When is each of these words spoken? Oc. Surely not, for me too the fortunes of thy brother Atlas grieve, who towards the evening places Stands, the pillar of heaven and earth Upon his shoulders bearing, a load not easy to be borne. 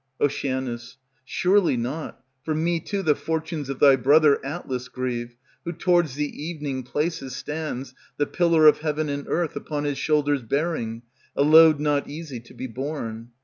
Oc. 0.19 0.31
Surely 1.25 1.77
not, 1.77 2.23
for 2.41 2.55
me 2.55 2.79
too 2.79 3.03
the 3.03 3.13
fortunes 3.13 3.69
of 3.69 3.77
thy 3.77 3.95
brother 3.95 4.43
Atlas 4.43 4.87
grieve, 4.87 5.35
who 5.63 5.71
towards 5.71 6.15
the 6.15 6.43
evening 6.43 6.81
places 6.81 7.35
Stands, 7.35 7.93
the 8.17 8.25
pillar 8.25 8.65
of 8.65 8.79
heaven 8.79 9.09
and 9.09 9.27
earth 9.27 9.55
Upon 9.55 9.83
his 9.83 9.99
shoulders 9.99 10.41
bearing, 10.41 11.03
a 11.35 11.43
load 11.43 11.79
not 11.79 12.09
easy 12.09 12.39
to 12.39 12.53
be 12.55 12.65
borne. 12.65 13.29